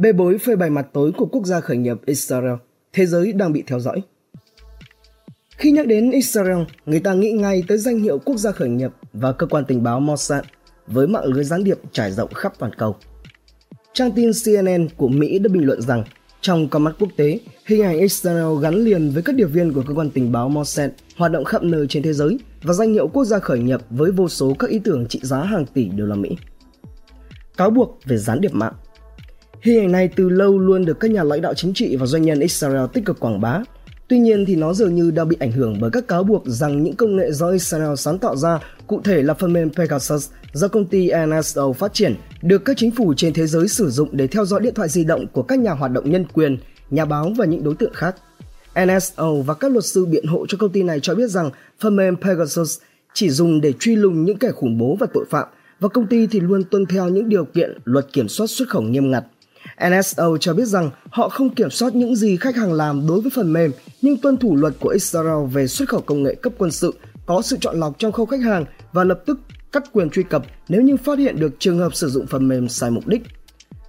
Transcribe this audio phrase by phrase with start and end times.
[0.00, 2.54] Bê bối phơi bày mặt tối của quốc gia khởi nghiệp Israel,
[2.92, 4.02] thế giới đang bị theo dõi.
[5.56, 8.90] Khi nhắc đến Israel, người ta nghĩ ngay tới danh hiệu quốc gia khởi nghiệp
[9.12, 10.44] và cơ quan tình báo Mossad
[10.86, 12.96] với mạng lưới gián điệp trải rộng khắp toàn cầu.
[13.92, 16.04] Trang tin CNN của Mỹ đã bình luận rằng
[16.40, 19.82] trong con mắt quốc tế, hình ảnh Israel gắn liền với các điệp viên của
[19.88, 23.08] cơ quan tình báo Mossad hoạt động khắp nơi trên thế giới và danh hiệu
[23.08, 26.06] quốc gia khởi nghiệp với vô số các ý tưởng trị giá hàng tỷ đô
[26.06, 26.36] la Mỹ.
[27.56, 28.74] Cáo buộc về gián điệp mạng
[29.62, 32.22] Hình ảnh này từ lâu luôn được các nhà lãnh đạo chính trị và doanh
[32.22, 33.62] nhân Israel tích cực quảng bá.
[34.08, 36.82] Tuy nhiên thì nó dường như đang bị ảnh hưởng bởi các cáo buộc rằng
[36.82, 40.68] những công nghệ do Israel sáng tạo ra, cụ thể là phần mềm Pegasus do
[40.68, 44.26] công ty NSO phát triển, được các chính phủ trên thế giới sử dụng để
[44.26, 46.58] theo dõi điện thoại di động của các nhà hoạt động nhân quyền,
[46.90, 48.16] nhà báo và những đối tượng khác.
[48.84, 51.96] NSO và các luật sư biện hộ cho công ty này cho biết rằng phần
[51.96, 52.78] mềm Pegasus
[53.14, 55.48] chỉ dùng để truy lùng những kẻ khủng bố và tội phạm
[55.80, 58.82] và công ty thì luôn tuân theo những điều kiện luật kiểm soát xuất khẩu
[58.82, 59.24] nghiêm ngặt.
[59.88, 63.30] NSO cho biết rằng họ không kiểm soát những gì khách hàng làm đối với
[63.34, 63.70] phần mềm,
[64.02, 66.94] nhưng tuân thủ luật của Israel về xuất khẩu công nghệ cấp quân sự,
[67.26, 69.40] có sự chọn lọc trong khâu khách hàng và lập tức
[69.72, 72.68] cắt quyền truy cập nếu như phát hiện được trường hợp sử dụng phần mềm
[72.68, 73.22] sai mục đích.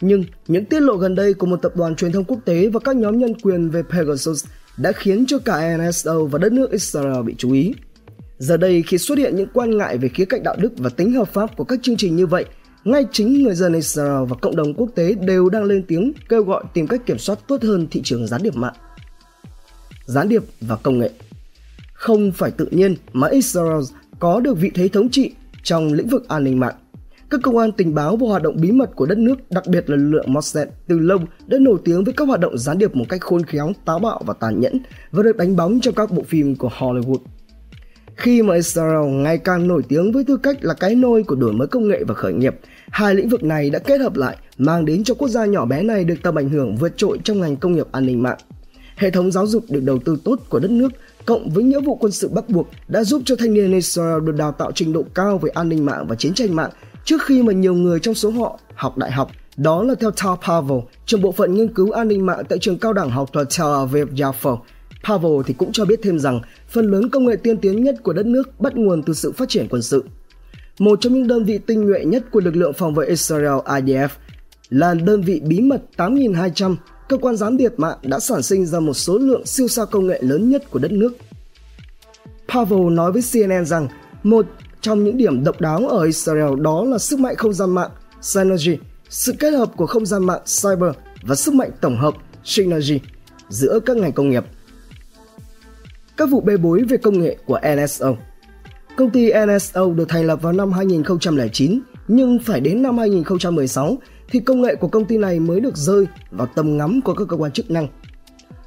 [0.00, 2.80] Nhưng những tiết lộ gần đây của một tập đoàn truyền thông quốc tế và
[2.80, 4.44] các nhóm nhân quyền về Pegasus
[4.76, 7.74] đã khiến cho cả NSO và đất nước Israel bị chú ý.
[8.38, 11.12] Giờ đây khi xuất hiện những quan ngại về khía cạnh đạo đức và tính
[11.12, 12.44] hợp pháp của các chương trình như vậy,
[12.84, 16.42] ngay chính người dân Israel và cộng đồng quốc tế đều đang lên tiếng kêu
[16.42, 18.74] gọi tìm cách kiểm soát tốt hơn thị trường gián điệp mạng.
[20.06, 21.10] Gián điệp và công nghệ
[21.92, 23.82] Không phải tự nhiên mà Israel
[24.18, 26.74] có được vị thế thống trị trong lĩnh vực an ninh mạng.
[27.30, 29.90] Các cơ quan tình báo và hoạt động bí mật của đất nước, đặc biệt
[29.90, 32.96] là lực lượng Mossad, từ lâu đã nổi tiếng với các hoạt động gián điệp
[32.96, 36.10] một cách khôn khéo, táo bạo và tàn nhẫn và được đánh bóng trong các
[36.12, 37.18] bộ phim của Hollywood.
[38.16, 41.52] Khi mà Israel ngày càng nổi tiếng với tư cách là cái nôi của đổi
[41.52, 42.54] mới công nghệ và khởi nghiệp,
[42.90, 45.82] hai lĩnh vực này đã kết hợp lại mang đến cho quốc gia nhỏ bé
[45.82, 48.38] này được tầm ảnh hưởng vượt trội trong ngành công nghiệp an ninh mạng.
[48.96, 50.88] Hệ thống giáo dục được đầu tư tốt của đất nước
[51.26, 54.36] cộng với nghĩa vụ quân sự bắt buộc đã giúp cho thanh niên Israel được
[54.36, 56.70] đào tạo trình độ cao về an ninh mạng và chiến tranh mạng
[57.04, 59.30] trước khi mà nhiều người trong số họ học đại học.
[59.56, 62.78] Đó là theo Tal Pavel, trưởng bộ phận nghiên cứu an ninh mạng tại trường
[62.78, 64.58] cao đẳng học thuật Tel Aviv Yafo.
[65.04, 68.12] Pavel thì cũng cho biết thêm rằng phần lớn công nghệ tiên tiến nhất của
[68.12, 70.04] đất nước bắt nguồn từ sự phát triển quân sự.
[70.78, 74.08] Một trong những đơn vị tinh nhuệ nhất của lực lượng phòng vệ Israel IDF
[74.70, 76.76] là đơn vị bí mật 8200
[77.08, 80.06] cơ quan gián điệp mạng đã sản sinh ra một số lượng siêu sao công
[80.06, 81.12] nghệ lớn nhất của đất nước.
[82.48, 83.88] Pavel nói với CNN rằng
[84.22, 84.46] một
[84.80, 88.78] trong những điểm độc đáo ở Israel đó là sức mạnh không gian mạng Synergy,
[89.08, 92.14] sự kết hợp của không gian mạng Cyber và sức mạnh tổng hợp
[92.44, 93.00] Synergy
[93.48, 94.44] giữa các ngành công nghiệp.
[96.16, 98.14] Các vụ bê bối về công nghệ của NSO
[98.96, 103.96] Công ty NSO được thành lập vào năm 2009, nhưng phải đến năm 2016
[104.28, 107.28] thì công nghệ của công ty này mới được rơi vào tầm ngắm của các
[107.28, 107.88] cơ quan chức năng.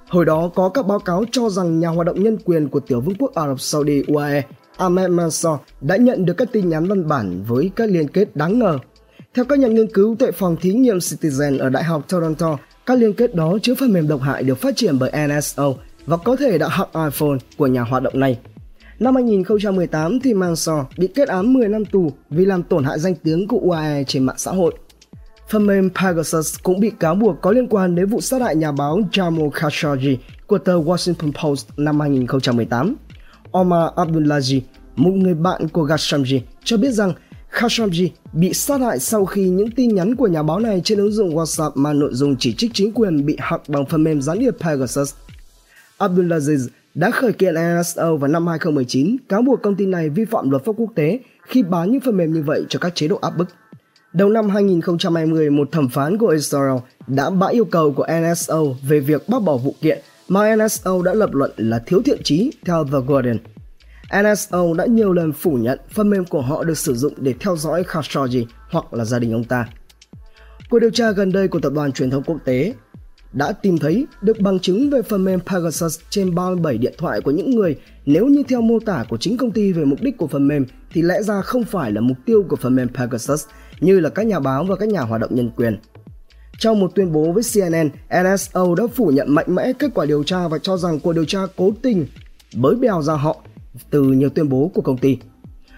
[0.08, 3.02] Hồi đó có các báo cáo cho rằng nhà hoạt động nhân quyền của tiểu
[3.02, 4.44] vương quốc Ả Rập Saudi UAE
[4.78, 8.60] Ahmed Mansour đã nhận được các tin nhắn văn bản với các liên kết đáng
[8.60, 8.80] ngờ.
[9.34, 13.00] Theo các nhà nghiên cứu tại phòng thí nghiệm Citizen ở Đại học Toronto, các
[13.00, 15.74] liên kết đó chứa phần mềm độc hại được phát triển bởi NSO
[16.08, 18.40] và có thể đã hack iPhone của nhà hoạt động này.
[19.00, 23.16] Năm 2018 thì Mansour bị kết án 10 năm tù vì làm tổn hại danh
[23.16, 24.74] tiếng của UAE trên mạng xã hội.
[25.50, 28.72] Phần mềm Pegasus cũng bị cáo buộc có liên quan đến vụ sát hại nhà
[28.72, 32.96] báo Jamal Khashoggi của tờ Washington Post năm 2018.
[33.52, 34.62] Omar Abdullahi,
[34.96, 37.14] một người bạn của Khashoggi, cho biết rằng
[37.50, 41.12] Khashoggi bị sát hại sau khi những tin nhắn của nhà báo này trên ứng
[41.12, 44.40] dụng WhatsApp mà nội dung chỉ trích chính quyền bị hack bằng phần mềm gián
[44.40, 45.14] điệp Pegasus.
[45.98, 50.50] Abdulaziz đã khởi kiện NSO vào năm 2019 cáo buộc công ty này vi phạm
[50.50, 53.20] luật pháp quốc tế khi bán những phần mềm như vậy cho các chế độ
[53.22, 53.48] áp bức.
[54.14, 56.78] Đầu năm 2020, một thẩm phán của Israel
[57.08, 61.14] đã bãi yêu cầu của NSO về việc bác bỏ vụ kiện mà NSO đã
[61.14, 63.38] lập luận là thiếu thiện trí theo The Guardian.
[64.22, 67.56] NSO đã nhiều lần phủ nhận phần mềm của họ được sử dụng để theo
[67.56, 69.68] dõi Khashoggi hoặc là gia đình ông ta.
[70.70, 72.74] Cuộc điều tra gần đây của tập đoàn truyền thông quốc tế
[73.34, 77.32] đã tìm thấy được bằng chứng về phần mềm Pegasus trên 37 điện thoại của
[77.32, 77.76] những người
[78.06, 80.66] nếu như theo mô tả của chính công ty về mục đích của phần mềm
[80.94, 83.46] thì lẽ ra không phải là mục tiêu của phần mềm Pegasus
[83.80, 85.80] như là các nhà báo và các nhà hoạt động nhân quyền.
[86.60, 87.90] Trong một tuyên bố với CNN,
[88.24, 91.26] NSO đã phủ nhận mạnh mẽ kết quả điều tra và cho rằng cuộc điều
[91.26, 92.08] tra cố tình
[92.56, 93.38] bới bèo ra họ
[93.90, 95.18] từ nhiều tuyên bố của công ty.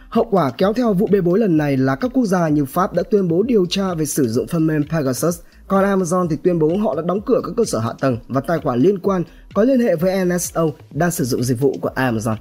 [0.09, 2.93] Hậu quả kéo theo vụ bê bối lần này là các quốc gia như Pháp
[2.93, 6.59] đã tuyên bố điều tra về sử dụng phần mềm Pegasus, còn Amazon thì tuyên
[6.59, 9.23] bố họ đã đóng cửa các cơ sở hạ tầng và tài khoản liên quan
[9.53, 12.35] có liên hệ với NSO đang sử dụng dịch vụ của Amazon.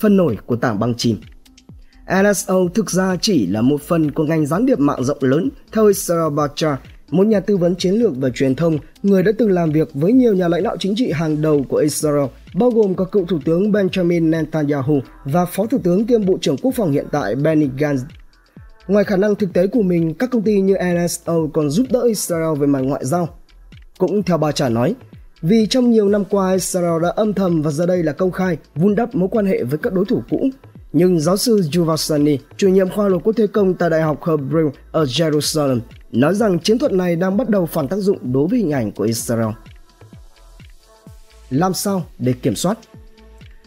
[0.00, 1.16] Phân nổi của tảng băng chìm
[2.22, 5.86] NSO thực ra chỉ là một phần của ngành gián điệp mạng rộng lớn theo
[5.86, 6.78] Israel Bachar,
[7.10, 10.12] một nhà tư vấn chiến lược và truyền thông, người đã từng làm việc với
[10.12, 13.38] nhiều nhà lãnh đạo chính trị hàng đầu của Israel, bao gồm có cựu Thủ
[13.44, 17.68] tướng Benjamin Netanyahu và Phó Thủ tướng kiêm Bộ trưởng Quốc phòng hiện tại Benny
[17.78, 17.98] Gantz.
[18.88, 22.02] Ngoài khả năng thực tế của mình, các công ty như NSO còn giúp đỡ
[22.02, 23.28] Israel về mặt ngoại giao.
[23.98, 24.94] Cũng theo bà trả nói,
[25.42, 28.56] vì trong nhiều năm qua Israel đã âm thầm và giờ đây là công khai
[28.74, 30.48] vun đắp mối quan hệ với các đối thủ cũ.
[30.92, 34.22] Nhưng giáo sư Yuval Sani, chủ nhiệm khoa luật quốc tế công tại Đại học
[34.22, 35.80] Hebrew ở Jerusalem,
[36.12, 38.92] nói rằng chiến thuật này đang bắt đầu phản tác dụng đối với hình ảnh
[38.92, 39.48] của Israel.
[41.50, 42.78] Làm sao để kiểm soát?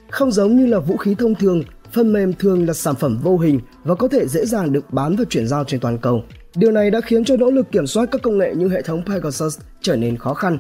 [0.10, 3.38] Không giống như là vũ khí thông thường, phần mềm thường là sản phẩm vô
[3.38, 6.24] hình và có thể dễ dàng được bán và chuyển giao trên toàn cầu.
[6.56, 9.04] Điều này đã khiến cho nỗ lực kiểm soát các công nghệ như hệ thống
[9.06, 10.60] Pegasus trở nên khó khăn.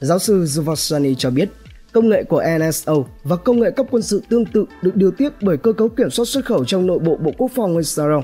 [0.00, 1.48] Giáo sư Zuvasani cho biết,
[1.92, 5.32] công nghệ của NSO và công nghệ cấp quân sự tương tự được điều tiết
[5.42, 8.20] bởi cơ cấu kiểm soát xuất khẩu trong nội bộ Bộ Quốc phòng Israel.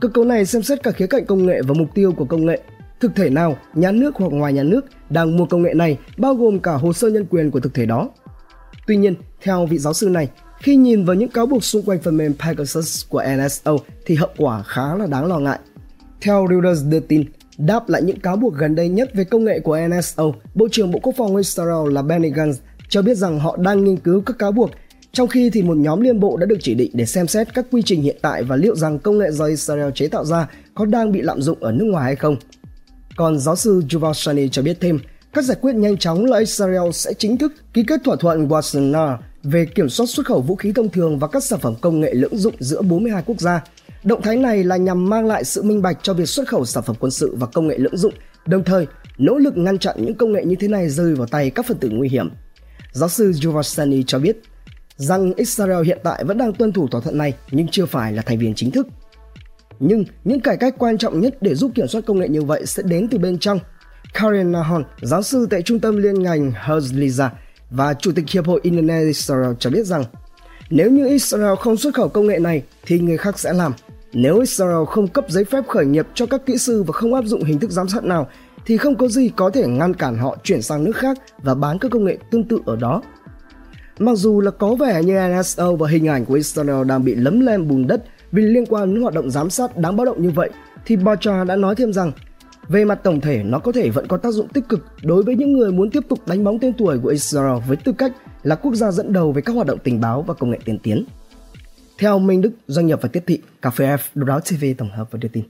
[0.00, 2.46] Cơ cấu này xem xét cả khía cạnh công nghệ và mục tiêu của công
[2.46, 2.60] nghệ.
[3.00, 6.34] Thực thể nào, nhà nước hoặc ngoài nhà nước đang mua công nghệ này bao
[6.34, 8.10] gồm cả hồ sơ nhân quyền của thực thể đó.
[8.86, 10.28] Tuy nhiên, theo vị giáo sư này,
[10.60, 13.76] khi nhìn vào những cáo buộc xung quanh phần mềm Pegasus của NSO
[14.06, 15.58] thì hậu quả khá là đáng lo ngại.
[16.20, 17.24] Theo Reuters đưa tin,
[17.58, 20.24] đáp lại những cáo buộc gần đây nhất về công nghệ của NSO,
[20.54, 22.54] Bộ trưởng Bộ Quốc phòng Israel là Benny Gantz
[22.88, 24.70] cho biết rằng họ đang nghiên cứu các cáo buộc
[25.12, 27.66] trong khi thì một nhóm liên bộ đã được chỉ định để xem xét các
[27.70, 30.84] quy trình hiện tại và liệu rằng công nghệ do Israel chế tạo ra có
[30.84, 32.36] đang bị lạm dụng ở nước ngoài hay không.
[33.16, 34.98] Còn giáo sư Yuval Shani cho biết thêm,
[35.32, 39.16] các giải quyết nhanh chóng là Israel sẽ chính thức ký kết thỏa thuận Wassenaar
[39.42, 42.14] về kiểm soát xuất khẩu vũ khí thông thường và các sản phẩm công nghệ
[42.14, 43.64] lưỡng dụng giữa 42 quốc gia.
[44.04, 46.82] Động thái này là nhằm mang lại sự minh bạch cho việc xuất khẩu sản
[46.86, 48.14] phẩm quân sự và công nghệ lưỡng dụng,
[48.46, 48.86] đồng thời
[49.18, 51.78] nỗ lực ngăn chặn những công nghệ như thế này rơi vào tay các phần
[51.78, 52.30] tử nguy hiểm.
[52.92, 54.36] Giáo sư Yuval Shani cho biết
[54.96, 58.22] rằng Israel hiện tại vẫn đang tuân thủ thỏa thuận này nhưng chưa phải là
[58.22, 58.86] thành viên chính thức.
[59.80, 62.66] Nhưng những cải cách quan trọng nhất để giúp kiểm soát công nghệ như vậy
[62.66, 63.58] sẽ đến từ bên trong.
[64.14, 67.28] Karen Nahon, giáo sư tại Trung tâm Liên ngành Herzliya
[67.70, 70.04] và Chủ tịch Hiệp hội Internet Israel cho biết rằng
[70.70, 73.72] nếu như Israel không xuất khẩu công nghệ này thì người khác sẽ làm.
[74.12, 77.24] Nếu Israel không cấp giấy phép khởi nghiệp cho các kỹ sư và không áp
[77.24, 78.28] dụng hình thức giám sát nào
[78.66, 81.78] thì không có gì có thể ngăn cản họ chuyển sang nước khác và bán
[81.78, 83.02] các công nghệ tương tự ở đó
[84.00, 87.40] Mặc dù là có vẻ như NSO và hình ảnh của Israel đang bị lấm
[87.40, 90.30] lem bùn đất vì liên quan đến hoạt động giám sát đáng báo động như
[90.30, 90.50] vậy,
[90.86, 92.12] thì Bacha đã nói thêm rằng
[92.70, 95.36] về mặt tổng thể nó có thể vẫn có tác dụng tích cực đối với
[95.36, 98.12] những người muốn tiếp tục đánh bóng tên tuổi của Israel với tư cách
[98.42, 100.78] là quốc gia dẫn đầu về các hoạt động tình báo và công nghệ tiên
[100.82, 101.04] tiến.
[101.98, 104.90] Theo Minh Đức, doanh nghiệp và tiếp thị, Cà phê F, Đô Đáo TV tổng
[104.90, 105.44] hợp và đưa tin.